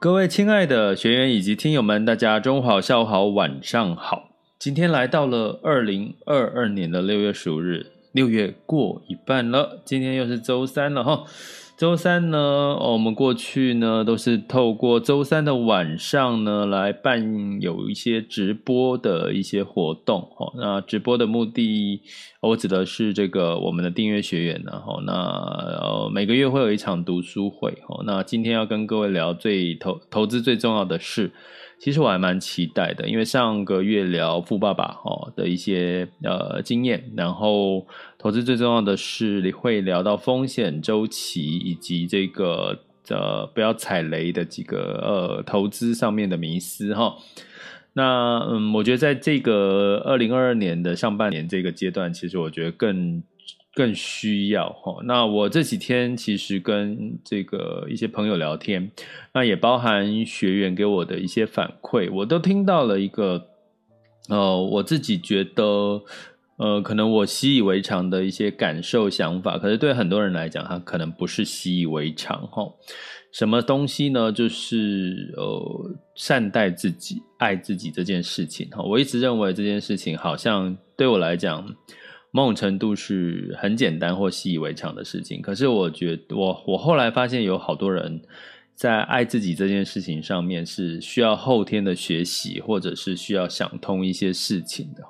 [0.00, 4.28] 各位亲爱的学员以及听友们，大家中午好、下午好、晚上好。
[4.56, 11.24] 今天来到了二零二二年的六月十五日，六月过一半了，今天又是周三了哈。
[11.78, 20.52] 周三呢，我们过去呢都是透过周三的晚上呢来办有一些直播的一些活动哦。
[20.56, 22.02] 那直播的目的，
[22.40, 24.72] 我指的是这个我们的订阅学员呢。
[24.72, 28.02] 哈，那呃每个月会有一场读书会哦。
[28.04, 31.30] 那今天要跟各位聊最投投资最重要的事。
[31.80, 37.86] 其实我还蛮期待的，因为上个月聊富爸爸哦的一些呃经验，然后
[38.18, 47.16] 投资最重要的是你会聊到风险周期以及这个呃不要踩雷的几个呃投资上面的迷思哈。
[47.94, 53.22] 那嗯，我觉得在这个二零二二年的上半年这个阶段，其实我觉得更。
[53.74, 54.96] 更需要哈。
[55.04, 58.90] 那我这几天其实跟这个一些朋友聊天，
[59.32, 63.46] 那也包含学员给我的一些反馈，我都听到了一个
[64.28, 66.02] 呃，我自己觉得
[66.58, 72.62] 呃，可能我习以为常的一些感受想法，可是对很多人来讲，他可能不是习以为常哈。
[73.32, 74.30] 什么东西呢？
[74.30, 78.82] 就是呃，善待自己、爱自己这件事情哈。
[78.82, 81.74] 我一直认为这件事情好像对我来讲。
[82.30, 88.20] 某种程度是很简单或习以为常的事情，可是我觉我我后来发现有好多人
[88.74, 95.02] 在爱自己这件事情上面是需要后天的学习，或者是需要想通一些事情的。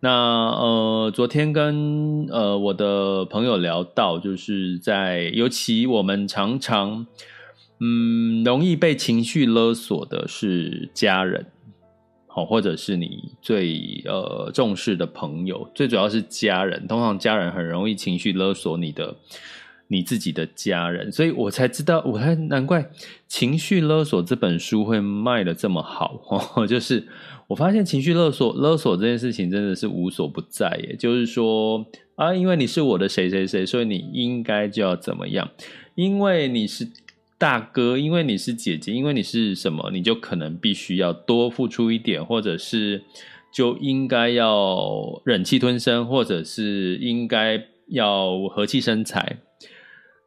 [0.00, 7.06] 那呃，昨天跟呃我的朋友聊到，就是在尤其我们常常
[7.80, 11.46] 嗯容易被情绪勒索的是家人。
[12.28, 16.86] 好或者是你最呃重视的朋友，最主要是家人。
[16.86, 19.16] 通常家人很容易情绪勒索你的
[19.88, 22.82] 你自己的家人，所以我才知道，我才难怪
[23.26, 26.20] 《情绪勒索》这本书会卖得这么好。
[26.54, 27.06] 哦， 就是
[27.48, 30.78] 我发现情绪勒索勒索这件事情真的是无所不在。
[30.88, 35.50] 也就是说啊，因为你是我的谁谁谁，所以你应该就要怎么样，
[35.94, 36.88] 因为你是。
[37.38, 43.02] 大哥，因为你是姐姐，因为你是什么，你就可能必须要多付出一点，或者是
[43.52, 49.36] 就应该要忍气吞声，或者是应该要和气生财。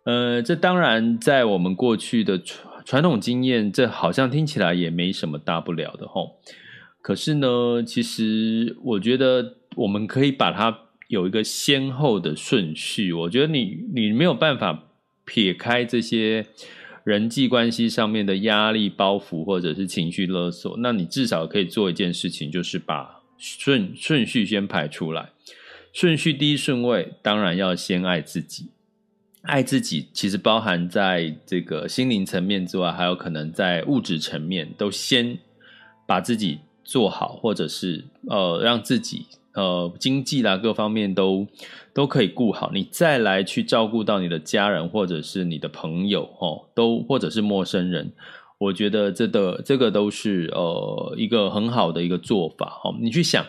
[0.04, 6.40] 呃，这当然在我们过去的传传统经验，这好像听起来也没什么大不了的吼。
[7.02, 13.14] 可是呢，其实我觉得我们可以把它有一个先后的顺序。
[13.14, 14.86] 我觉得你你没有办法
[15.26, 16.46] 撇开这些。
[17.06, 25.30] 人际关系上面的压力包袱，或者是情绪勒索，那你至少可以做一件事情，就是把顺顺序先排出来。
[25.92, 28.70] 顺序第一顺位，当然要先爱自己。
[29.44, 35.38] 爱自己其实包含在这个心灵层面之外，还有可能在物质层面，都先
[36.06, 39.26] 把自己做好，或者是呃让自己。
[39.54, 41.46] 呃，经济啦，各方面都
[41.92, 48.14] 都可以顾好，你再来去照顾到你的家人或者是你的朋友哦，都或者是陌生人，
[48.60, 52.96] 我觉得这个这个都是呃一个很好的一个做法哦。
[53.02, 53.44] 你去想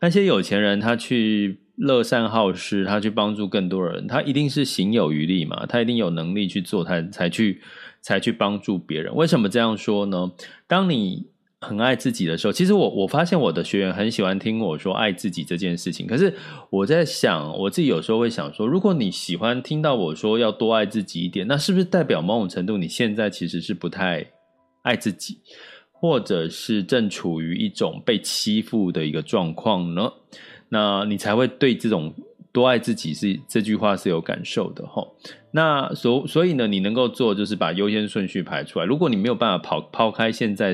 [0.00, 7.60] 那些有钱人，他去乐善好施，他去帮助更多人，他一定是行有余力嘛，他一定有能力去做，他才去
[8.00, 9.14] 才去帮助别人。
[9.14, 10.30] 为什么这样说呢？
[10.66, 11.26] 当你
[11.60, 16.06] 很爱自己的时候，其实我我发现我的学员很喜欢听我说爱自己这件事情。
[16.06, 16.32] 可是
[16.70, 24.24] 我在想，我自己有时候会想说，如果你喜欢听到我说要多爱自己一点，那是不是代表某种程度你现在其实是不太
[24.82, 25.38] 爱自己，
[25.90, 30.12] 或者是正处于一种被欺负的一个状况呢？
[30.68, 32.14] 那你才会对这种。
[32.52, 35.04] 多爱自己是这句话是有感受的齁，
[35.50, 38.84] 那所所以呢，你能够做就是把优先顺序排出来。
[38.84, 40.72] 如果你没有办法抛抛开现在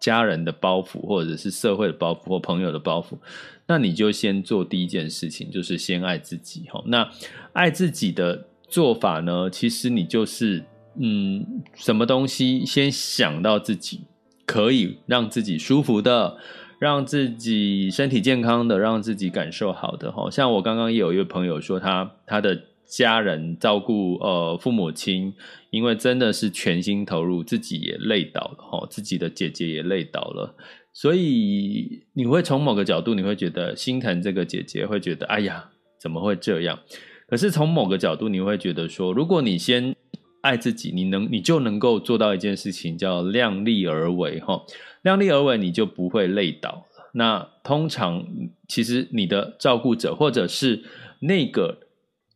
[0.00, 3.18] 家人的包袱，或者是社会的包袱或朋友的包袱，
[3.66, 6.80] 那你就先做第一件事情，就是先爱自己齁。
[6.86, 7.10] 那
[7.52, 10.64] 爱自己的做法呢，其实你就是
[11.00, 11.44] 嗯，
[11.74, 14.02] 什么东西先想到自己
[14.46, 16.36] 可以让自己舒服的。
[16.82, 20.28] 让自己身体健康的，让自己感受好的哈。
[20.28, 25.32] 像我刚刚也有一位朋友说他，他的家人照顾呃父母亲，
[25.70, 30.56] 因为真的是全心投入，自己也累倒了哈，自己的姐姐也累倒了，
[30.92, 35.70] 所以你会从某个角度，你会觉得心疼这个姐姐，会觉得哎呀，
[36.00, 36.80] 怎么会这样？
[37.28, 39.94] 可是从某个角度，你会觉得说，如果你先
[40.40, 44.60] 爱自己，你能你就能够做到一件事情，叫量力而为哈。
[45.02, 46.86] 量力而为，你就不会累倒。
[47.14, 48.24] 那通常，
[48.66, 50.82] 其实你的照顾者或者是
[51.20, 51.78] 那个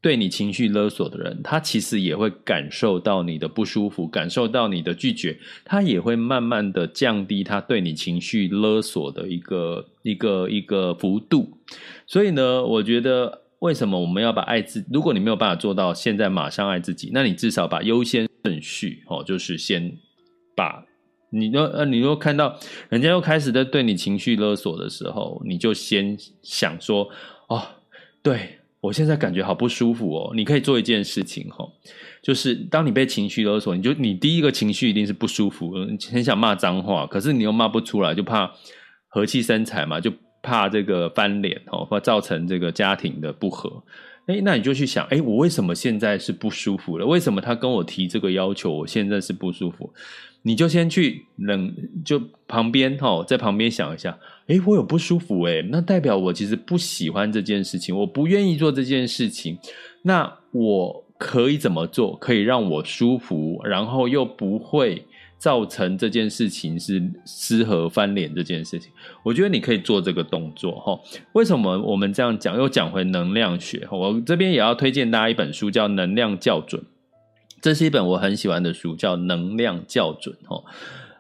[0.03, 11.59] 对你情绪勒索的人，他其实也会感受到你的不舒服，感受到你的拒绝，他也会慢慢的降低他对你情绪勒索的一个一个一个幅度。
[12.07, 14.85] 所以呢，我觉得为什么我们要把爱自？
[14.93, 19.97] 如果你没有办法做到现在马上爱自己，那你至少把优先顺序哦，就是先
[20.55, 20.85] 把。
[21.39, 27.09] 你又呃，你又看到人家又开始在对你情绪勒索的时候，你就先想说，
[27.49, 27.63] 哦，
[28.23, 30.33] 对，我现在感觉好不舒服哦。
[30.35, 31.69] 你可以做一件事情哈，
[32.23, 35.75] 就是当你被情绪勒索，你就你第一个情绪一定是不舒服，
[36.11, 38.51] 很想骂脏话，可是你又骂不出来，就怕
[39.09, 40.13] 和气生财嘛，就
[40.43, 43.83] 怕这个翻脸哦，或造成这个家庭的不和。
[44.27, 47.07] 诶，那你就去想，诶，我为什么现在是不舒服了？
[47.07, 49.93] 为什么他跟我提这个要求，我现在是不舒服？
[50.43, 51.75] 你就先去冷，
[52.05, 54.19] 就旁边哈，在旁边想一下，
[54.49, 59.59] 哎，我有不舒服诶，那代表我其实不喜欢这件事情，我不愿意做这件事情。
[60.03, 65.05] 那我可以怎么做，可以让我舒服，然后又不会
[65.47, 68.91] 造成这件事情是失和翻脸这件事情？
[69.23, 70.99] 我觉得你可以做这个动作哈。
[71.35, 72.57] 为什么我们这样讲？
[72.57, 76.83] 又讲回能量学，我这边也要推荐大家一本书，叫《能量校准》。
[77.61, 80.65] 这是一本我很喜欢的书，叫《能量校准》哈。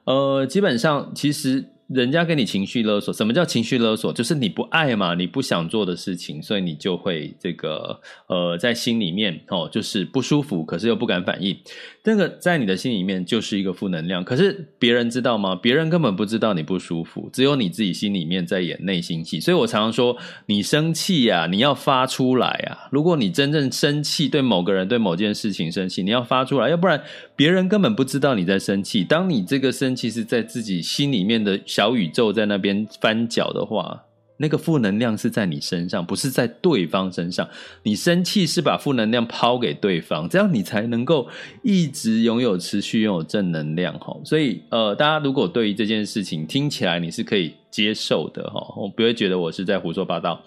[0.06, 1.66] 呃，基本上其实。
[1.88, 4.12] 人家给你情绪勒索，什么叫情绪勒索？
[4.12, 11.56] 就是你不爱嘛，你不想做的事情，所以你就会这个呃，在心里面哦，就是不舒服，可是又不敢反应。
[12.02, 14.24] 这个在你的心里面就是一个负能量。
[14.24, 15.54] 可是别人知道吗？
[15.54, 19.38] 别人根本不知道你不舒服，只有你自己心里面在演内心戏。
[19.38, 20.16] 所以我常常说，
[20.46, 22.88] 你生气呀，你要发出来啊。
[22.90, 27.00] 如果你真正生气，对某个人、对某件事情生气，你要发出来，要不然
[27.36, 29.04] 别人根本不知道你在生气。
[29.04, 31.56] 当你这个生气是在自己心里面的。
[31.76, 34.02] 小宇宙在那边翻搅的话，
[34.38, 37.46] 那个负能量是在你身上，不是在对方身上。
[37.82, 41.28] 你生气是把负能量抛给对方，这样你才能够
[41.62, 44.16] 一直拥有持续拥有正能量哈。
[44.24, 50.40] 所以呃，大家如果对于这件事情听起来你是可以接受的哈，我不会觉得我是在胡说八道。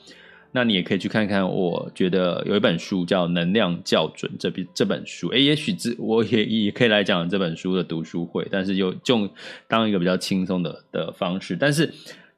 [0.51, 9.29] 那你也可以去看看，我觉得有一本书叫《能量校准》这笔这本书，诶，也许这我也也可以来讲这本书的读书会，但是又就
[9.67, 11.55] 当一个比较轻松的的方式。
[11.55, 11.93] 但是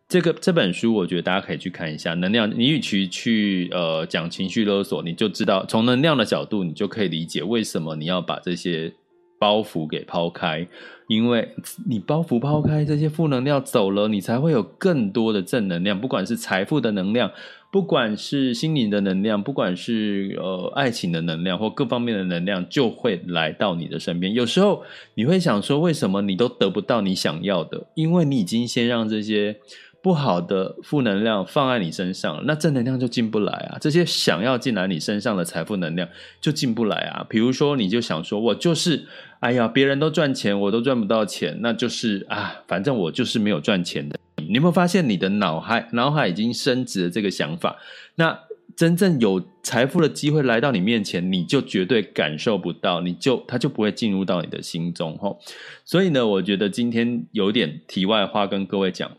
[0.09, 2.13] 这个这本书，我觉得大家可以去看一下。
[2.15, 8.93] 能量，你与其去呃讲情绪勒索，你就知道从能量的角度，你就可以理解为什么你要把这些
[9.39, 10.67] 包袱给抛开，
[11.07, 11.47] 因为
[11.87, 17.31] 你包袱抛开，这些负能量走了，你才会有更多的正能量，不管是财富的能量。
[17.71, 24.33] 不管是心灵的能量，不管是呃爱情的能量，或各方面的能量，就会来到你的身边。
[24.33, 27.87] 有时候你会想说，为什么你都得不到你想要的？
[27.95, 29.55] 因为你已经先让这些
[30.01, 33.77] 不好的负能量放在你身上，那正能量就进不来啊。
[33.79, 36.07] 这些想要进来你身上的财富能量
[36.39, 37.25] 就进不来啊。
[37.29, 39.05] 比如说，你就想说，我就是
[39.41, 44.17] 哎呀，别人都赚钱，我都赚不到钱，那就是啊，反正我就是没有赚钱的。
[44.37, 47.77] 你有没有发现，你的脑海脑海已经升值了这个想法？
[48.15, 48.39] 那
[48.75, 55.15] 真正有财富的机会来到你面前，你就绝对感受不到，你就它就不会进入到你的心中。
[55.19, 55.39] 吼，
[55.85, 59.11] 所以呢，我觉得今天有点题外话跟各位讲，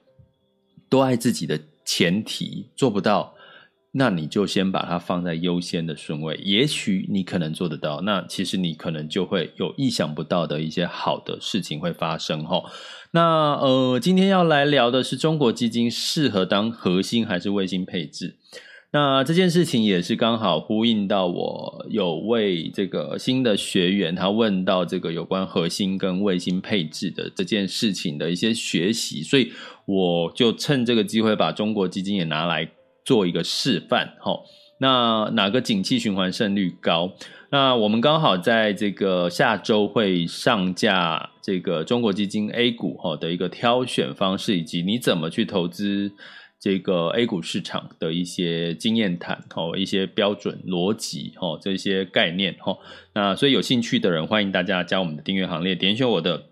[0.92, 3.34] 多爱自己的前提做不到，
[3.92, 6.38] 那你就先把它放在优先的顺位。
[6.44, 12.62] 也许你可能做得到，那其实你可能就会有意想不到的一些好的事情会发生哈。
[13.12, 18.36] 那呃，今天要来聊的是中国基金适合当核心还是卫星配置？
[18.94, 29.50] 那这件事情也是刚好呼应到我有位这个新的学员，他问到这个有关核心跟卫星配置的这件事情的一些学习，所以
[29.86, 32.68] 我就趁这个机会把中国基金也拿来
[33.02, 34.12] 做一个示范。
[34.20, 34.44] 吼，
[34.78, 37.12] 那哪个景气循环胜率高？
[37.50, 46.12] 那我们刚好在这个下周会上架这个中国基金 A 股齁的一个挑选方式，以及你怎么去投资。
[46.62, 52.78] 这个 A 股市场的一些经验谈，哦，一些标准逻辑，哦，这些概念，哦，
[53.14, 56.44] 那所以有兴趣的人，欢迎大家加我们的订阅行列，点选我的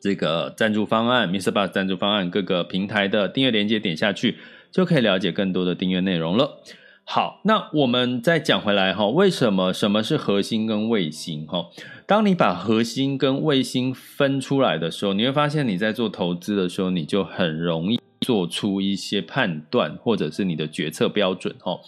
[0.00, 4.38] 这个赞助方案，MixerBox 赞助方案，各个平台的订阅链接点下去，
[4.70, 6.62] 就可以了解更多的订阅内容了。
[7.04, 11.46] 好，那我们再讲回来，哈，为什么什么是核心跟卫星？
[11.46, 11.66] 哈，
[12.06, 18.00] 当你把核心跟卫星分出来的时候，你会发现你在做投资的时候，你就很容易。
[18.22, 21.78] 做出一些判断，或者是你的决策标准，哈。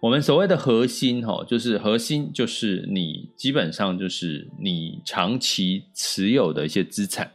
[0.00, 7.32] 我们所谓的核心，哈，就是核心，就是你基本上就是你长期持有的一些资产。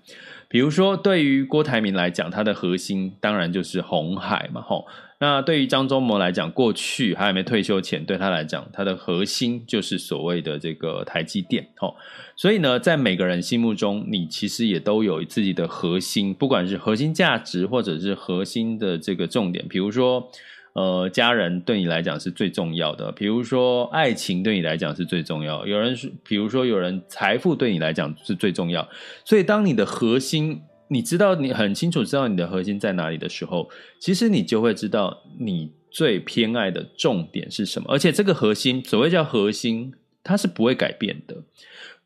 [0.48, 4.88] 比如说，对于郭台铭来讲，他的核心当然就是红海嘛，吼。
[5.18, 11.94] 那对于张忠谋来讲，过去还没退休前，对他来讲，他的核心就是所谓的这个台积电，哈。
[12.36, 19.66] 所以呢，在每个人心目中，你其实也都有自己的核心，不管是核心价值，或者是核心的这个重点。
[19.70, 20.30] 比如说，
[20.74, 25.66] 呃，家人对你来讲是最重要的；比如说，爱情对你来讲是最重要。
[25.66, 28.86] 有人是，比如说，有人财富对你来讲是最重要。
[29.24, 37.88] 所以，当你的核心，你知道你很清楚知道你的核心在哪里的时候，其实你就会知道你最偏爱的重点是什么。
[37.90, 41.36] 而且，这个核心，所谓叫核心，它是不会改变的。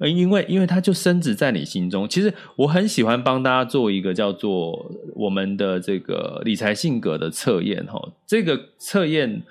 [0.07, 2.07] 因为因为它就深植在你心中。
[2.07, 8.13] 其实我很喜欢帮大家做一个叫做我们的这个理财性格的测验哈。
[8.25, 9.43] 这个测验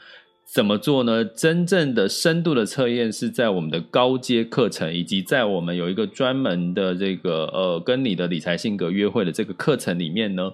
[0.53, 1.25] 怎么做呢？
[1.25, 10.51] 真正的深度的测验是在我们的高阶课程，以及在我们有一个专门的这个呃跟你的理财性格约会的这个课程里面呢，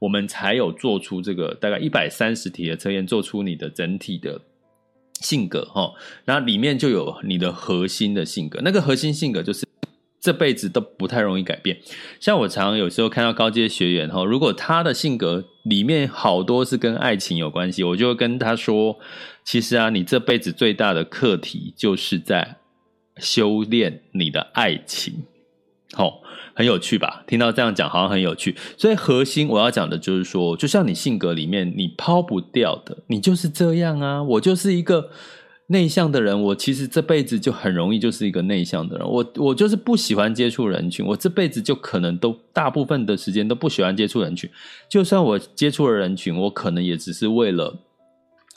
[0.00, 4.40] 我们才有做出这个大概一百三十题的测验，做出你的整体的。
[5.22, 5.94] 性格哈，
[6.26, 9.66] 那里面就有你的核心的性格，那个核心性格就是
[10.26, 11.78] 这辈子都不太容易改变。
[12.18, 18.98] 像我常有时候看到高阶学员哈，如果他的性格里面好多是跟爱情有关系，我就会跟他说，
[19.44, 22.56] 其实啊，你这辈子最大的课题就是在
[23.18, 25.22] 修炼你的爱情，
[25.92, 26.22] 好。
[26.58, 27.22] 很有趣吧？
[27.26, 28.56] 听到这样讲，好像很有趣。
[28.78, 34.22] 所以核心我要讲的就是说，就像你性格里面你抛不掉的，你就是这样啊。
[34.22, 35.10] 我就是一个
[35.68, 39.08] 内向的人，我其实这辈子就很容易就是一个内向的人。
[39.08, 44.48] 我我就是不喜欢接触人群，我这辈子就可能都大部分的时间都不喜欢接触人群。
[44.88, 47.85] 就算我接触了人群，我可能也只是为了。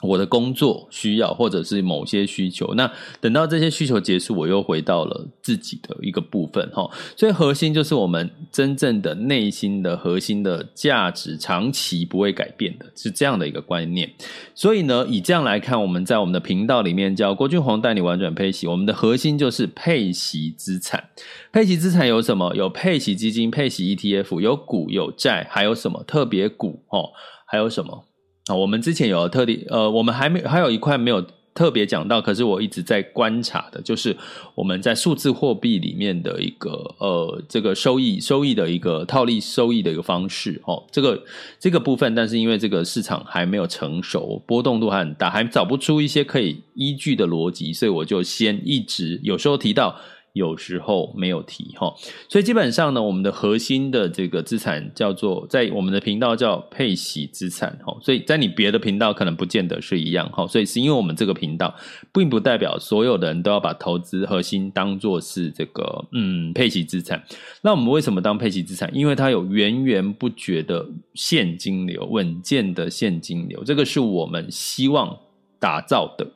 [0.02, 2.90] 我的工作需要，或者是某些需求，那
[3.20, 6.90] 等到这些需求结束，我又回到了自己的一个部分哈。
[7.16, 14.10] 所以核心就是我们真正的内心的核心的价值，长期不会改变的，是这样的一个观念。
[14.54, 21.10] 所以呢，以这样来看，我们在我们的频道里面叫郭俊宏带你玩转配息，我们的核心就是配息资产。
[21.52, 22.54] 配息资产有什么？
[22.54, 27.10] 有配息基金、配息 ETF，有股有债，还有什么特别股哦？
[27.46, 28.06] 还有什么？
[28.46, 34.16] 啊我们之前有特地，呃，我们还没还有一块没有特别讲到，可是我一直在观察的，就是
[34.54, 41.22] 我们在数字货币里面的一个呃，这个收益收益的一个套利收益的一个方式，哦，这个
[41.58, 49.94] 这个部分，但是因为这个市场还没有成熟，波动度还很大，还找不出一些可以依据的逻辑，所以我就先一直有时候提到。
[50.32, 51.92] 有时候没有提哈，
[52.28, 61.74] 所以基本上呢，我们的核心的这个资产叫做在我们的频道叫配息资产哈，所以在你别的频道可能不见得是一样哈，所以是因为我们这个频道，
[62.12, 67.24] 并不代表所有的人都要把投资核心当做是这个嗯配息资产。
[67.62, 68.90] 那我们为什么当配息资产？
[68.94, 75.18] 因为它有源源不绝的现金流，稳健的现金流，这个是我们希望
[75.58, 76.26] 打造的。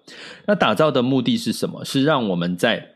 [0.47, 1.85] 那打造的目的是什么？
[1.85, 2.94] 是让我们在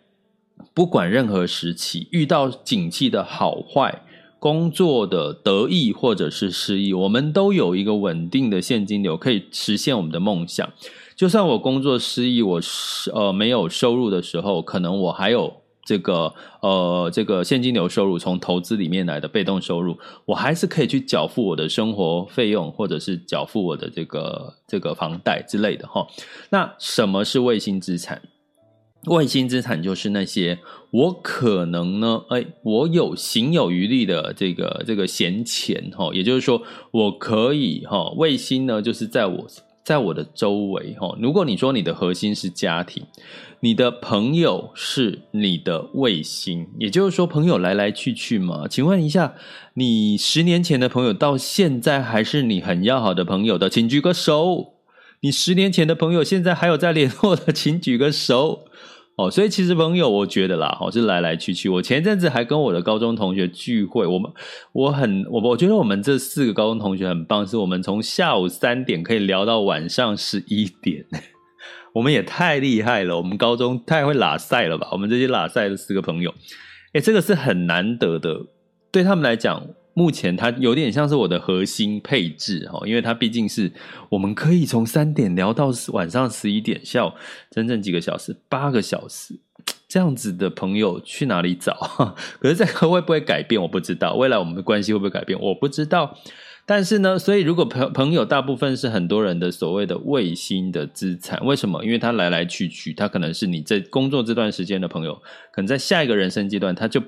[0.75, 4.03] 不管任何时期遇到景气的好坏，
[4.38, 10.69] 工作的得意或者是失意，我们都有一个稳定的现金流，可以实现我们的梦想。
[11.17, 12.61] 就算我工作失意，我
[13.12, 15.53] 呃没有收入的时候，可能我还有
[15.85, 26.07] 这个呃这个现金流收入，从投资里面来的被动收入，我还是可以去缴付我的生活费用，或者是缴付我的这个这个房贷之类的哈。
[26.50, 28.23] 那什么是卫星资产？
[29.07, 30.59] 卫星资产就是那些
[30.90, 39.47] 我可能呢，哎，我有行有余力的这个这个闲钱哈，也就是说，我可以哈，卫星呢就是在我
[39.85, 41.17] 在我的周围哈。
[41.21, 43.05] 如果你说你的核心是家庭。
[43.61, 48.69] 你的朋友是你的卫星，也就是说，朋友来来去去嘛。
[48.69, 49.35] 请问一下，
[49.75, 54.77] 你十年前的朋友到现在还是你很要好的朋友的，请举个手。
[55.20, 58.66] 你十年前的朋友现在还有在联络的，请举个手。
[59.16, 61.68] 哦，所以其实朋友，我觉得啦，哦，是来来去去。
[61.68, 64.30] 我前一阵子还跟我的高中同学聚会，我们
[64.72, 71.04] 我很我我觉得我们这四个高中同学很棒，是我们从下午三点可以聊到晚上十一点。
[71.94, 74.87] 我们也太厉害了，我们高中太会拉赛了吧？
[74.92, 76.32] 我们这些拉赛的四个朋友，
[76.92, 78.46] 诶，这个是很难得的。
[78.92, 79.66] 对他们来讲，
[79.99, 83.73] 目前他有点像是我的核心配置哈，因为他毕竟是
[84.09, 87.11] 我们可以从三点聊到晚上十一点，下午
[87.50, 89.35] 整整几个小时，八个小时，
[89.88, 91.75] 这样子的朋友去哪里找？
[92.38, 93.61] 可是这个会不会改变？
[93.61, 94.14] 我不知道。
[94.14, 95.37] 未来我们的关系会不会改变？
[95.40, 96.17] 我不知道。
[96.64, 101.83] 但是呢，所以如果朋朋友大部分是很多人的所谓的卫星的资产，为什么？
[101.83, 105.14] 因为他来来去去，他可能是你在工作这段时间的朋友，
[105.50, 107.02] 可能在下一个人生阶段，他就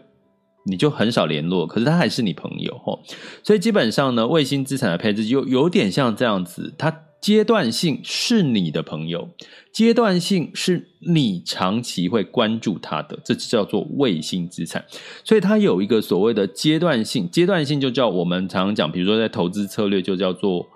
[0.64, 2.98] 你就很少联络，可是他还是你朋友齁。
[3.42, 7.02] 所以基本上呢，卫星资产的配置就有点像这样子，他。
[7.20, 9.28] 阶段性是你的朋友，
[9.74, 14.82] 阶段性是你长期会关注他的，这就叫做卫星资产。
[15.22, 20.66] 所以它有一个所谓的阶段性，阶段性就叫我们常常讲，比如说在投资策略就叫做，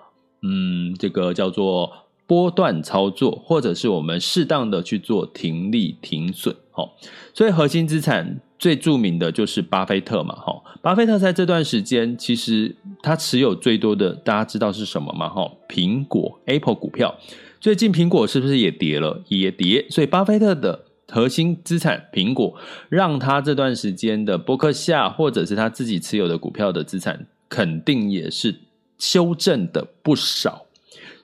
[0.43, 1.91] 嗯，这个叫做
[2.27, 6.55] 波段操作，或者是我们适当的去做停利停损。
[6.69, 6.95] 好，
[7.33, 8.39] 所以核心资产。
[8.57, 15.27] 最著名的就是巴菲特嘛，哈，巴菲特在这段时间，其实他持有最多的，大家知道是什么吗？
[15.27, 17.15] 哈，苹果 Apple 股票，
[17.59, 19.21] 最近苹果是不是也跌了？
[19.27, 22.55] 也跌，所以巴菲特的核心资产苹果，
[22.89, 28.55] 让他这段时间的伯克夏或者是他自己持有的股票的资产，肯定也是
[28.97, 30.64] 修正的不少。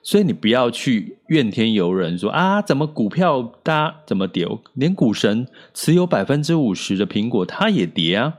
[0.02, 4.46] 所以你不要去怨天尤人说，啊，怎么股票它怎么跌？
[4.74, 8.34] 连股神持有百分之五十的苹果，它也跌啊。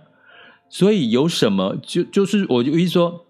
[0.70, 3.26] 所以有什么就就是我就意思说，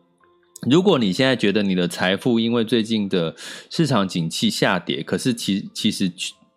[0.69, 3.35] 如果你现在觉得你的财富因为最近的
[3.69, 6.11] 市场景气下跌，可是其其实。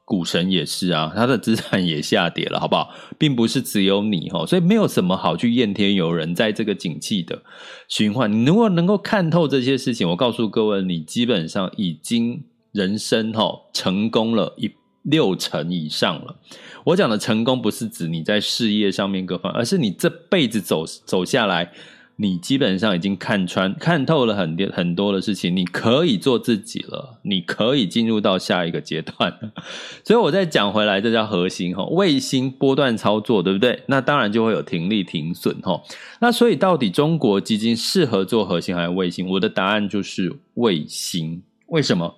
[0.07, 2.95] 股神也是啊，他的资产也下跌了，好不好？
[3.19, 6.33] 并不是只有你哈，所以没有什么好去怨天尤人。
[6.33, 7.43] 在这个景气的
[7.89, 14.71] 循环，你如果能够看透这些事情，我告诉各位，你基本上已经人生哈成功了一
[15.03, 16.37] 六成以上了。
[16.85, 21.73] 我讲的成功，不是指你在事业上面各方，而是你这辈子走走下来。
[22.19, 29.39] 你基本上已经看穿、看透了很多很多的事情，你可以做自己了，你可以进入到下一个阶段。
[30.03, 33.83] 所以，我再讲回来，这叫核心哈，卫星波段操作，对不对？
[33.87, 35.83] 那当然就会有停利停损哈。
[36.21, 39.29] 那所以，到底中国基金适合做核心还是卫星？
[39.29, 41.43] 我的答案就是卫星。
[41.67, 42.17] 为什么？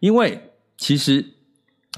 [0.00, 0.40] 因为
[0.78, 1.24] 其实，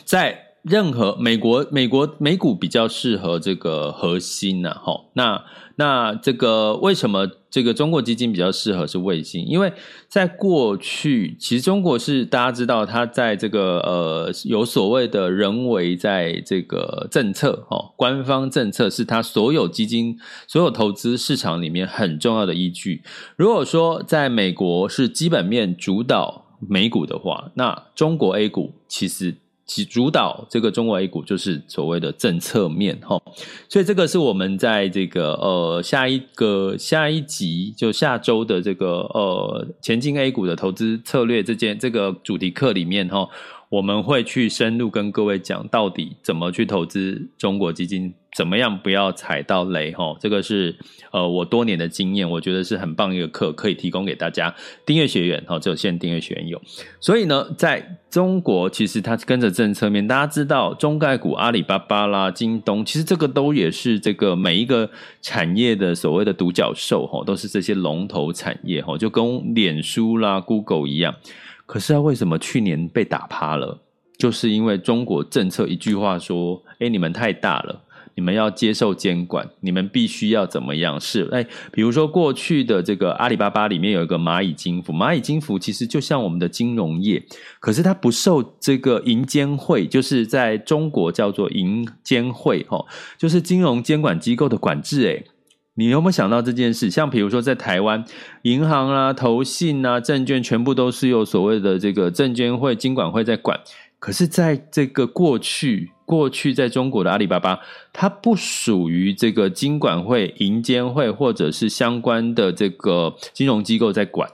[0.04, 5.44] 在任何美国、美国美股比较适合这个核心呐，哈，那
[5.76, 9.46] 那这个为什么这个中国基金比较适合是卫星？
[9.46, 9.72] 因为
[10.08, 23.04] 在过去，其实中国是大家知道，它在这个呃有所谓的人为在这个政策，哈，官方政策是它所有基金、所有投资市场里面很重要的依据。
[23.36, 29.36] 如果说在美国是基本面主导美股的话，那中国 A 股其实。
[29.66, 33.20] 主导这个中国 A 股就是所谓的政策面哈，
[33.68, 43.28] 所以这个是我们在这个呃下一个下一集就下周的这个呃前进 A 股的投资策略这件这个主题课里面哈。
[43.68, 50.16] 我们会去深入跟各位讲，到底怎么去投资中国基金，怎么样不要踩到雷哈。
[50.20, 50.76] 这个是
[51.10, 56.62] 呃我多年的经验，我觉得是很棒一个课，可以提供给大家订阅学员哈，只有限订阅学员有。
[57.00, 64.88] 所以呢，在中国其实它跟着政策面，大家知道中概股阿里巴巴啦、京东，其实这个都也是这个每一个
[65.20, 71.16] 产业的所谓的独角兽哈，都是这些龙头产业哈，就跟脸书啦、Google 一样。
[71.66, 73.82] 可是他为什么去年被打趴了？
[74.16, 77.82] 就是因为中国政策一句话说：“哎，你们太大了，
[78.14, 80.98] 你们要接受监管，你们必须要怎么样？
[80.98, 87.22] 是哎，比如说过去的这个阿里巴巴里面有一个蚂蚁金服，蚂蚁金服其实就像我们的金融业，
[87.60, 92.82] 可是它不受这个银监会，就是在中国叫做银监会，哈，
[93.18, 95.35] 就是金融监管机构的管制，哎。
[95.78, 96.90] 你有没有想到这件事？
[96.90, 98.02] 像比如说，在台湾，
[98.42, 103.60] 银行啊、投信啊、证券，全部都是由所谓的这个证监会、金管会在管。
[103.98, 107.60] 可是，在这个过去，过去在中国的阿里巴巴，
[107.92, 114.30] 它不属于这个金管会、银监会，或者是相关的这个金融机构在管。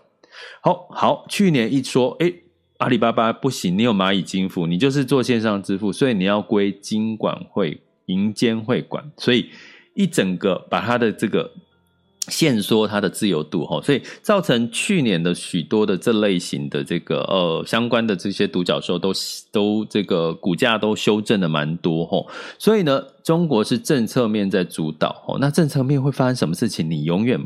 [0.61, 2.45] 好好，去年一说，诶，
[2.79, 9.51] 阿里巴巴不行，你有蚂蚁金服，你就是做线上支付，所以你要归金管会、银监会管，所以。
[9.95, 11.51] 一整个把它的这个
[12.29, 19.13] 限缩它的自由度哈，所以造成去年的许多的这类型的这个呃相关的这些独角兽都
[19.51, 22.25] 都这个股价都修正的蛮多哈，
[22.59, 27.41] 所以呢，中国是政策面在主导哈，那政策面会发生什么事情，你永远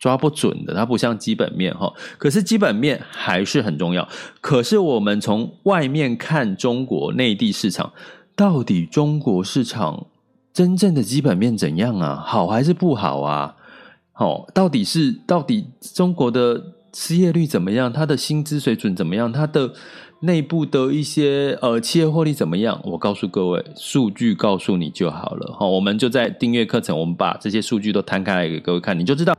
[0.00, 4.08] 抓不准的，它不像基本面哈，可是基本面还是很重要。
[4.40, 7.92] 可是我们从外面看中国内地市场，
[8.34, 10.06] 到底中国市场？
[10.54, 12.22] 真正的基本面怎样啊？
[12.24, 13.56] 好还是不好啊？
[14.12, 16.62] 好，到底是到底中国的
[16.94, 17.92] 失业率怎么样？
[17.92, 19.32] 它的薪资水准怎么样？
[19.32, 19.72] 它的
[20.20, 22.80] 内部的一些呃企业获利怎么样？
[22.84, 25.52] 我告诉各位，数据告诉你就好了。
[25.58, 29.34] 好，我们就在订阅课程，我们把这些数据都摊开来给各位看，你就知道。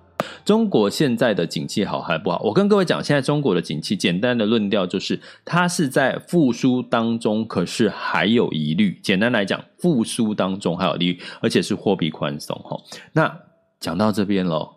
[0.46, 2.40] 中国现在的景气好还不好？
[2.44, 9.00] 我跟各位讲，现在中国的景气，简单的论调就是，它是在复苏当中，可是还有疑虑。
[9.02, 12.56] 简单来讲，复苏当中还有疑虑，而且是货币宽松。
[12.64, 12.80] 哈，
[13.12, 13.40] 那
[13.80, 14.70] 讲到这边喽，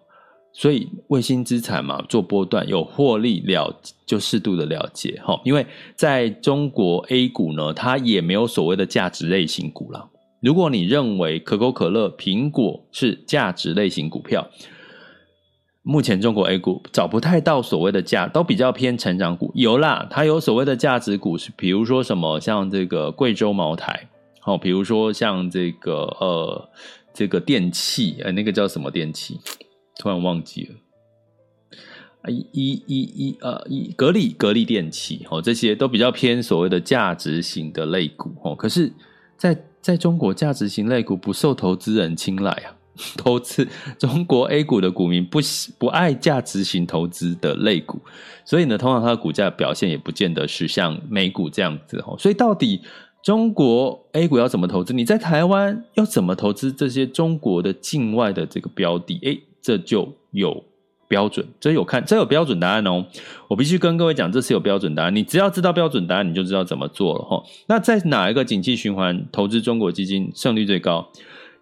[0.54, 5.20] 所以卫星资产嘛，做波段有获利了，就适度的了解。
[5.22, 10.09] 哈，因为在中国 A 股呢，它也没有所谓的价值类型股了。
[10.40, 14.48] 如果你认为可口可乐、苹果是价值类型股票，
[15.90, 19.51] 目前中国 A 股找不太到所谓的价，都比较偏成长股。
[19.55, 24.07] 有啦，它有所谓的价值股，是比如说什么像这个贵州茅台，
[24.38, 26.68] 好，比如说像这个呃
[27.14, 29.40] 这个电器，呃那个叫什么电器，
[29.98, 38.92] 突然忘记了，一一一一呃一格力格力电器，哦这些都比较偏所谓的价值型的类股，哦可是
[39.38, 42.77] 在在中国价值型类股不受投资人青睐啊。
[43.16, 43.66] 投资
[43.98, 45.38] 中国 A 股的股民不
[45.78, 48.00] 不爱价值型投资的类股，
[48.44, 52.02] 所以呢，通常它的股价表现也不见得是像美股这样子。
[52.18, 52.80] 所以到底
[53.22, 54.92] 中国 A 股要怎么投资？
[54.92, 59.18] 你在台湾要怎么投资这些中国的境外的这个标的？
[59.22, 60.64] 诶，这就有
[61.08, 63.04] 标准，这有看，这有标准答案哦。
[63.48, 65.14] 我必须跟各位讲，这是有标准答案。
[65.14, 67.42] 你只要知道标准答案，你就知道怎么做了哈。
[67.66, 71.08] 那在哪一个景气循环投资中国基金胜率最高？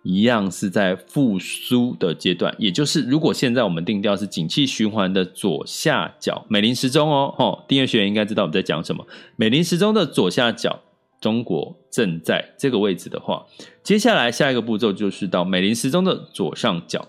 [0.09, 9.05] 一样是在复苏的阶段，也就是如果现在我们定调是景气循环的左下角，美林时钟哦，吼，订阅学员应该知道我们在讲什么。
[9.35, 10.79] 美林时钟的左下角，
[11.21, 13.45] 中国正在这个位置的话，
[13.83, 17.05] 接下来下一个步骤就是到美林时钟的左上角。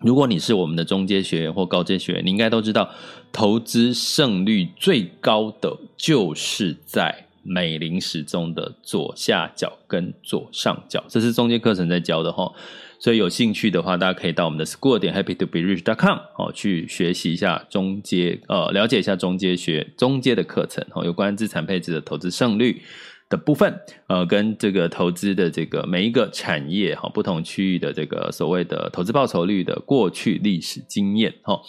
[0.00, 2.90] 如果你是我们的中阶学员或高阶学员，你应该都知道，
[3.32, 7.25] 投资胜率最高的就是在。
[7.46, 12.52] 美林时钟的左下角跟左上角，这是中阶课程在教的哈，
[12.98, 22.82] 所以有兴趣的话，大家可以到我们的 school 点 happy to be rich dot com 哦，去学习一下中阶呃，了解一下中阶学中阶的课程哦，有关资产配置的投资胜率
[23.28, 23.78] 的部分，
[24.08, 31.60] 呃，跟这个投资的这个每一个产业哈，不同区域的这个所谓的投资报酬率的过去历史经验哈，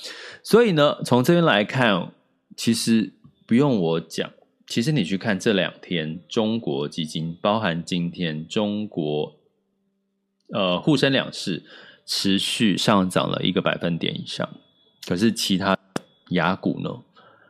[0.41, 2.11] 所以呢，从这边来看，
[2.55, 3.13] 其实
[3.45, 4.31] 不用我讲。
[4.67, 9.33] 其实你去看这两天，中国基金包含今天中国，
[10.53, 11.63] 呃，沪深两市
[12.05, 14.47] 持续上涨了一个百分点以上。
[15.07, 15.77] 可是其他
[16.31, 16.89] 雅股呢？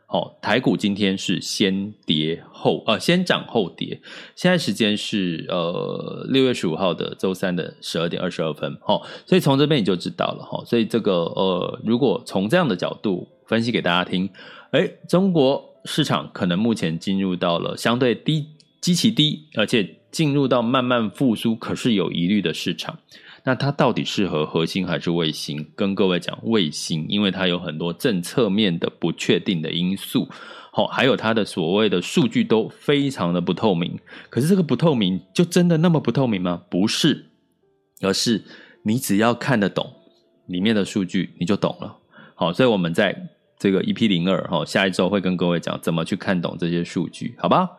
[0.09, 3.99] 哦，台股今天是先跌后，呃，先涨后跌。
[4.35, 8.71] 现在时间是呃六月十五号的周三的十二点二十二分。
[8.85, 10.45] 哦，所以从这边你就知道了。
[10.45, 14.29] 哈，所以这个呃，如果从这样的角度分析给大家听，
[14.73, 15.73] 诶，中国。
[15.87, 18.45] 市场可能目前进入到了相对低
[18.81, 22.99] 极其低，而且进入到慢慢复苏，可是有疑虑的市场。
[23.43, 25.65] 那它到底适合核心还是卫星？
[25.75, 30.27] 跟各位讲卫星，因为它有很多政策面的不确定的因素，
[30.71, 33.97] 好，还有它的所谓的数据都非常的不透明。
[34.29, 36.61] 可是这个不透明，就真的那么不透明吗？
[36.69, 37.27] 不是，
[38.01, 38.43] 而是
[38.83, 39.93] 你只要看得懂
[40.47, 41.97] 里面的数据，你就懂了。
[42.35, 43.29] 好，所以我们在。
[43.59, 47.71] 这个 EP 零二哈，下一周会跟各位讲怎么去看懂这些数据，好吧？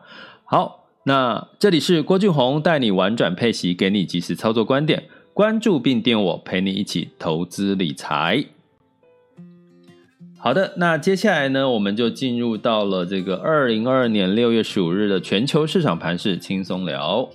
[0.43, 5.03] 好，那这里是郭俊宏带你玩转配息，给你及时操作观点。
[5.33, 8.43] 关注并订阅我，陪你一起投资理财。
[10.37, 17.29] 好的，那接下来呢，我们就进入到了这个二零二二年六月十五日的全球市场盘势轻松聊。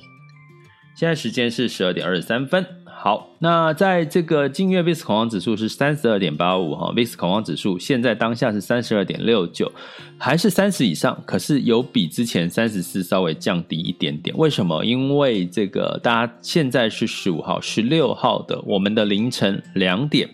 [0.95, 2.67] 现在时间是十二点二十三分。
[3.05, 9.71] 好，那在这个近月 VIX 恐慌指数是三十二点八五哈，VIX 恐慌指数现在当下是三十二点六九，
[10.17, 14.35] 还是三十以上，可是有比之前三十四稍微降低一点点。
[14.39, 14.83] 为什么？
[14.87, 20.27] 因为这个大家现在是十五号、十六号的我们的凌晨两点，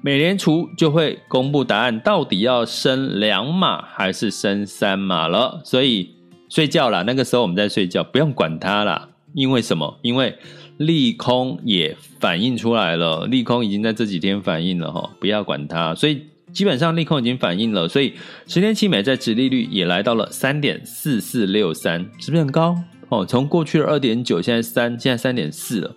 [0.00, 5.60] 美联储就会公布答案，到底要升两码还是升三码了。
[5.66, 6.14] 所以
[6.48, 9.10] 睡觉啦，那个时候我们在睡觉，不用管它啦。
[9.34, 9.98] 因为什么？
[10.00, 10.34] 因为
[10.78, 15.94] 利空也反映出来了，利空已经在这几天反映了哈，不要管它。
[15.94, 18.12] 所以基本上利空已经反映了，所以
[18.46, 22.76] 十年期美债殖利率也来到了三点四四六三，是不是很高？
[23.08, 25.94] 哦，从过去的二点九，现在三，现在三点四了，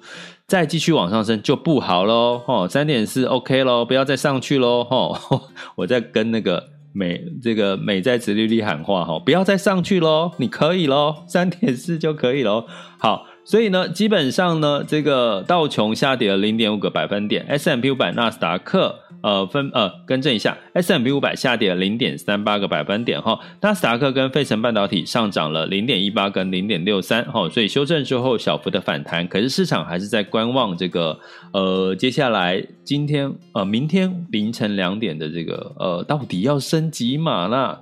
[0.48, 2.42] 再继续往上升就不好喽。
[2.48, 4.88] 哦，三点四 OK 喽，不要再上去喽。
[4.90, 5.20] 哦，
[5.76, 12.66] 我在跟那个美这个美债殖利率喊话哈，不要再上去喽，你可以喽，三点四就可以喽。
[12.98, 13.26] 好。
[13.50, 31.18] 所以呢，基本上呢，这个道琼下跌了零点五个百分点，S M P 五百、纳斯达克呃分呃更正一下，S M P 五百下跌了零点三八个百分点哈，纳斯达克跟费城半导体上涨了零点一八跟零点六三哈，所以修正之后小幅的反弹，可是市场还是在观望这个
[31.52, 37.82] 呃接下来今天呃明天凌晨两点的这个呃到底要升几码啦？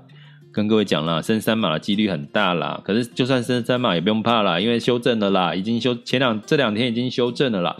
[0.57, 2.81] 跟各位讲啦，升三码的几率很大啦。
[2.83, 7.77] 可是就算升三码也不用怕啦，因为修正了啦，已经修前两这两天已经修正了啦。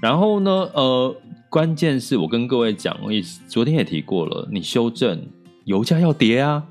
[0.00, 1.14] 然后呢，呃，
[1.50, 5.20] 关键是我跟各位讲，我也昨天也提过了，你修正
[5.66, 6.62] 油价要跌啊。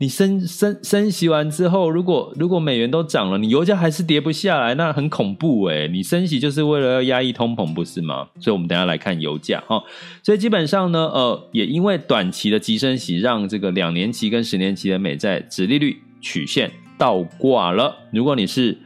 [0.00, 5.88] 你升升升息完之后，如果如果美元都涨了，你油价还是跌不下来，那很恐怖诶。
[5.88, 8.28] 你升息就是为了要压抑通膨，不是吗？
[8.38, 9.82] 所以，我们等下来看油价哈。
[10.22, 17.96] 所以基本上呢，呃，也因为短期的急升息，让这个两年期跟十年期的美债殖利率曲线倒挂了。
[18.12, 18.78] 如果你是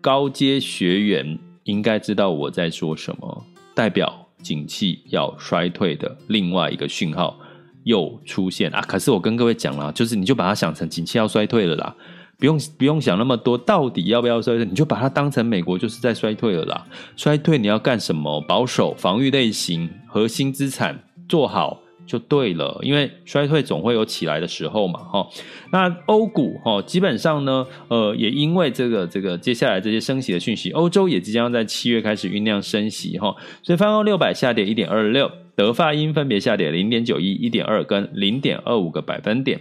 [0.00, 7.36] 高阶学员，应该知道我在说什么，代表景气要衰退的另外一个讯号。
[7.84, 8.80] 又出现啊！
[8.82, 11.94] 可是我跟各位讲了，就是你就把它想成景气要衰退了啦，
[12.38, 14.64] 不用不用想那么多，到底要不要衰退？
[14.64, 16.86] 你就把它当成美国就是在衰退了啦。
[17.16, 18.40] 衰退你要干什么？
[18.42, 25.26] 保守防御类型核心资产做好就对了，因为衰退总会有起来的时候嘛，哈。
[25.72, 35.30] 那欧股哈，基本上呢，呃，也因为这个这个接下来这些升息的讯息，欧洲也即将在七月开始酝酿升息哈，所以泛欧六百下跌一点二六。
[35.60, 39.60] 德法英分别下跌零点九一、一点二跟零点二五个百分点。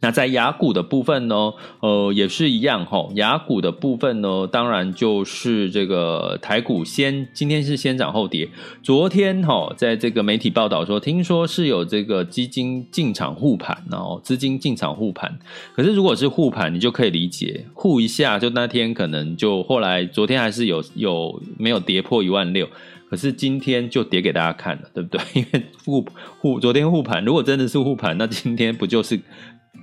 [0.00, 3.10] 那在雅股的部分呢，呃，也是一样哈。
[3.14, 8.48] 雅股的部分呢，当然就是这个台股先今天是先涨后跌。
[8.82, 15.38] 昨天哈，在这个媒体报道说，听说是有这个基金进场护盘，然后资金进场护盘。
[15.74, 22.66] 可是如果是护盘，你就可以理解护一下，就那天可能就后来昨天还是有有没有跌破一万六。
[23.10, 25.20] 可是今天就跌给大家看了， 对不对？
[25.34, 26.04] 因为护
[26.40, 29.20] 护昨天护盘，如果真的是护盘，那今天不就是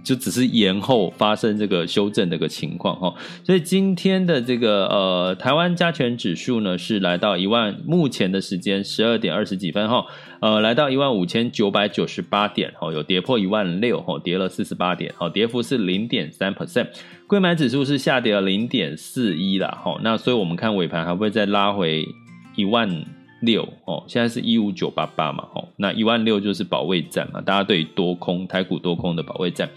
[0.03, 3.13] 就只是延后发生这个修正的个情况哈？
[3.43, 10.05] 所以今天的这个呃台湾加权指数呢是来到一万，目前的时间十二点二十几分哈，
[10.41, 16.88] 呃来到一万五千九百九十八点哈，有跌破一万六哈，跌了四十八点，好，跌幅是零点三 percent，
[17.27, 22.07] 柜买指数是下跌了零点四一啦哈，那所以我们看尾盘还会再拉回。
[22.55, 23.05] 一万
[23.41, 29.69] 六哦，现在是一五九八八嘛，哦，那一万六就是保卫战嘛，大家对多空台股多空的保卫战，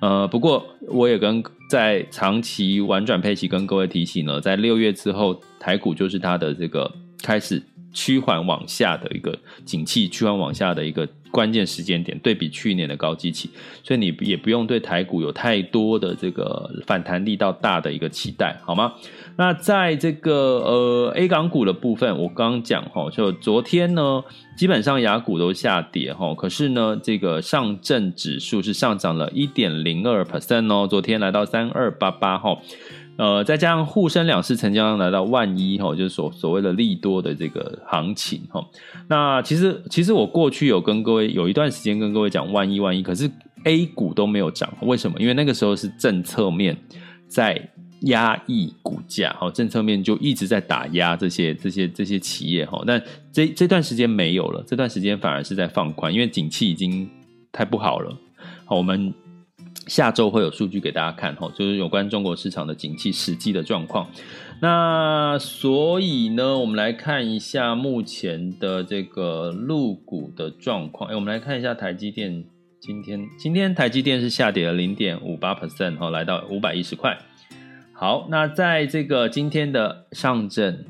[0.00, 6.90] 呃，不过我也跟在长期婉转佩奇跟各位提醒了，在六月之后，台股就是它的这个
[7.22, 13.50] 开始趋缓往下的一个景气趋缓往下的一个关键时间点，对比去年的高基期，
[13.82, 18.92] 所以你也不用对台股有太多的这个反弹力道大的一个期待，好吗？
[19.36, 24.22] 那在这个呃 A 港股的部分，我刚刚讲哈，就昨天呢，
[24.56, 32.56] 基本上亚股都下跌哈，可是呢，这个上证指数是上涨了一点零二 percent 哦，昨天来到三二八八哈，
[33.16, 38.64] 呃，再加上沪深两市成交量来到万一哈，就是所所谓的利多的这个行情哈。
[39.08, 43.30] 那其实其实我过去有跟各位有一段时间跟各位讲万一万一，可是
[43.64, 45.20] A 股都没有涨，为什么？
[45.20, 46.76] 因为那个时候是政策面
[47.28, 47.70] 在。
[48.08, 57.08] 压抑股价，好，政策面就一直在打压这些这些这些企业，哈，但这这段时间没有了，这段时间反而是在放宽，因为景气已经
[57.50, 58.14] 太不好了，
[58.66, 59.14] 好，我们
[59.86, 64.08] 下周会有数据给大家看哈，就是有关中国市场的景气实际的状况。
[64.60, 71.10] 那所以呢，我们来看一下目前的这个陆股的状况。
[71.10, 72.44] 哎，我们来看一下台积电，
[72.80, 77.18] 今天今天台积电是下跌了零点五八 percent 哈，来到五百一十块。
[77.92, 80.84] 好，那在这个今天的上证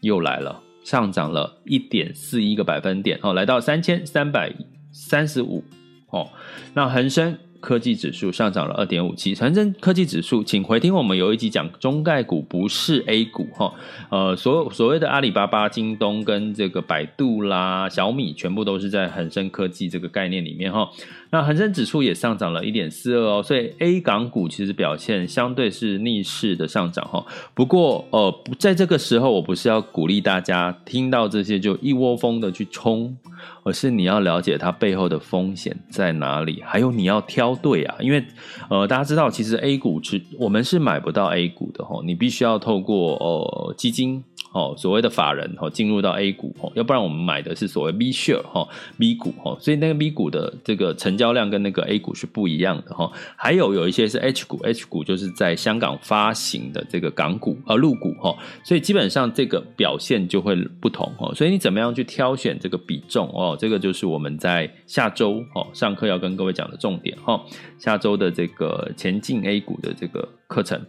[0.00, 4.54] 又来了，上涨了一点四一个百分点哦，来到三千三百
[4.92, 5.62] 三十五
[6.08, 6.30] 哦。
[6.72, 7.36] 那恒生。
[7.64, 13.72] 科技指数上涨了二点五七，恒生科技指数，请回听我们有一集讲中概股不是 A 股哈，
[14.10, 20.90] 呃，所所谓的阿里巴巴、京东跟这个百度啦、小米，全部都是在恒生科技这个概念里面哈。
[21.30, 27.24] 那恒生指数也上涨了一点四二哦，所以 A 港股其实表现相对是逆势的上涨哈。
[27.54, 33.16] 不过呃，在这个时候，我不是要鼓励大家听到这些就一窝蜂的去冲，
[33.64, 37.96] 而是你要了解它背后的风险在哪里，还有你要挑对啊。
[37.98, 38.24] 因为
[38.70, 44.22] 呃，大家知道其实 A 股是我们是买不到 A 股的哈，你必须要透过呃基金。
[44.52, 48.64] 哦，所谓的法人哦，进入到 A 股哦，要不然我们买的是所谓 B share 哈
[48.96, 53.10] ，B 股哈，所以那个 B 股的这个成交量跟那个 A 股是不一样的哈。
[53.34, 61.34] 还有有一些是 H 股，H 股就是在香港发行的这个港股呃陆股哈，所以基本上这个表现就会不同哦。
[61.34, 63.53] 所以你怎么样去挑选这个比重哦？
[63.56, 67.40] 这个就是我们在下周哦上课要跟各位讲的重点哈。
[67.78, 70.28] 下周的这个前进 A 股的这个。
[70.46, 70.80] 课程，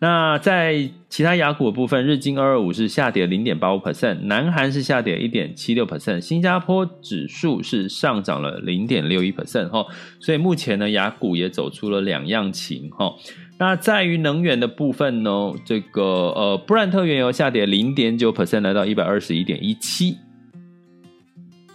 [0.00, 9.86] 那在其他雅股的部分，日经二二五是下跌零点八五 percent，南韩是下跌一点七六 percent，新加坡指数是上涨了零点六一 percent 哈，
[10.18, 13.14] 所以目前呢，雅股也走出了两样情哈。
[13.58, 20.16] 那在于能源的部分呢，这个呃布兰特原油下跌零点九 percent，来到一百二十一点一七，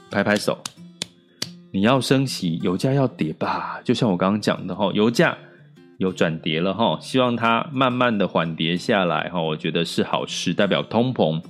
[0.09, 0.57] 拍拍手，
[1.71, 3.79] 你要升息，油价要跌吧？
[3.83, 5.37] 就像我刚刚讲的哈，油价。
[5.99, 11.41] 有转跌了哈，希望它慢慢的缓跌下来哈，我觉得是好事，代表通膨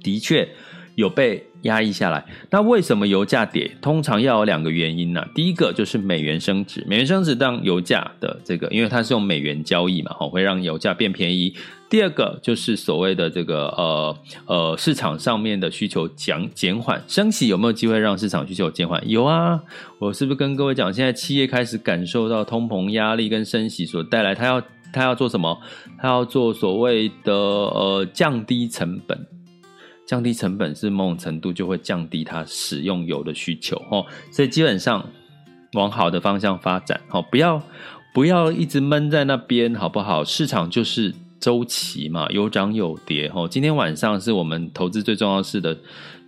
[0.00, 0.48] 的确
[0.94, 2.24] 有被压抑下来。
[2.50, 3.76] 那为什么油价跌？
[3.82, 5.26] 通常要有两个原因呢？
[5.34, 11.56] 第一个就是美元升值，美元升值让油价的这个，因为它是用美元交易嘛，哈，会让油价变便宜。
[11.94, 19.00] 第二个就是所谓的这个呃呃市场上面的需求减减缓，升息有没有机会让市场需求减缓？
[19.08, 19.62] 有啊，
[20.00, 24.60] 我是不是跟各位讲，现在企业开始感受到通膨压力跟升息所带来，他要
[24.92, 25.56] 他要做什么？
[25.96, 29.28] 他要做所谓的呃降低成本，
[30.04, 35.08] 降低成本是某种程度就会降低他使用油的需求哦，所以基本上
[35.74, 37.62] 往好的方向发展哦，不要
[38.12, 40.24] 不要一直闷在那边，好不好？
[40.24, 41.14] 市场就是。
[41.44, 43.46] 周期嘛，有涨有跌哈。
[43.46, 45.76] 今天晚上是我们投资最重要事的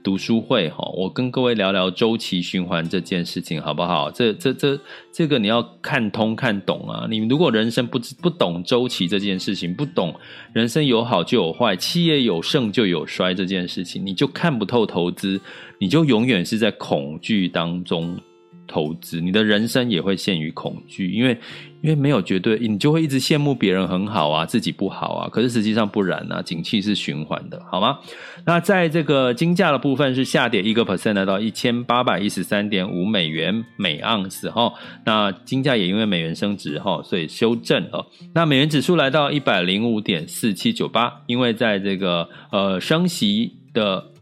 [0.04, 4.10] 读书会哈，我跟各位聊聊周期循环这件事情好不好？
[4.10, 4.78] 这这这
[5.10, 7.06] 这个你要看通看懂啊！
[7.08, 10.14] 你如果人生不不懂周期这件事情，不懂
[10.52, 15.40] 人生有好就有坏，企业有盛就有衰这件事情，你就看不透投资，
[15.78, 18.20] 你就永远是在恐惧当中。
[18.66, 21.38] 投资，你的人生也会陷于恐惧，因为
[21.82, 25.28] 因为没有绝对，你就会一直羡慕别人很好啊，自己不好啊。
[25.30, 27.98] 可是实际上不然啊，景气是循环的，好吗？
[28.44, 34.72] 那在这个金价的部分是下跌一个 percent，来到一千八百一十三点五美元每盎司哈。
[35.04, 38.06] 那金价也因为美元升值哈，所以修正了。
[38.34, 44.12] 那美元指数来到一百零五点四七九八，因为在这个呃升息的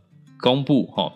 [0.41, 1.13] 公布哈，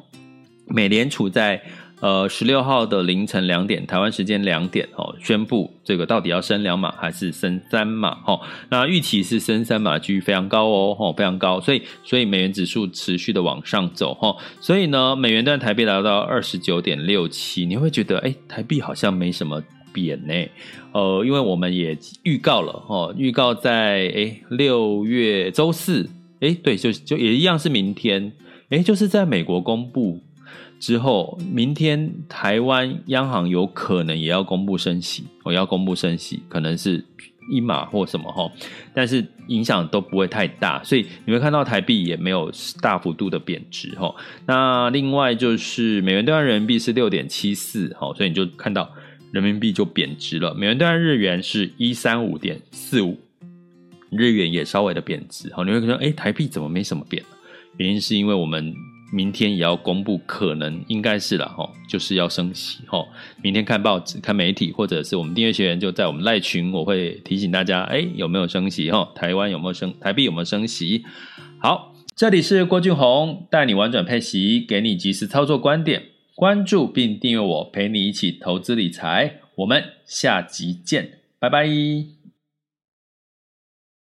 [0.66, 1.62] 美联储在。
[2.00, 8.14] 呃，十六号的凌晨两点，台湾时间两点，哦，宣布这个到底要升两码还是升三码？
[8.16, 19.60] 哈，那预期是升三码，几率非常高哦，哈，非常高，所以所以美元指数持续的往上走，哈，所以呢，美元兑台币来到二十九点六七，你会觉得，哎，台币好像没什么
[19.92, 20.34] 贬呢，
[20.92, 26.08] 呃，因为我们也预告了，哈，预告在哎六月周四，
[26.38, 28.32] 哎，对，就就也一样是明天，
[28.68, 30.20] 哎，就是在美国公布。
[30.80, 37.04] 之后，明天台湾央行有可能也要公布升息，我要公布升息，可能是
[37.50, 38.50] 一码或什么哈，
[38.94, 44.14] 但是影响都不会太大，所以你会看到台币也没有大幅度的贬值哈。
[44.46, 48.88] 那另外就是美元兑换人民币是六点七四哈，所以你就看到
[49.32, 50.54] 人民币就贬值了。
[50.54, 53.18] 美元兑换日元是一三五点四五，
[54.10, 55.64] 日元也稍微的贬值哈。
[55.64, 57.22] 你会觉得哎，台币怎么没什么贬？
[57.78, 58.72] 原因是因为我们。
[59.10, 63.04] 明天也要公布，可能应该是了哈，就是要升息哈。
[63.42, 69.10] 明天看报纸、看媒体，或者是我们订阅学员就在我们赖群，我会提醒大家，哎，有没有升息哈？
[69.14, 69.94] 台湾有没有升？
[70.00, 71.04] 台币有没有升息？
[71.58, 76.02] 好，这里是郭俊宏，带你玩转配息，给你及时操作观点，
[76.34, 79.40] 关注并订阅我，陪你一起投资理财。
[79.56, 81.18] 我们下集见。
[81.40, 82.17] 拜拜。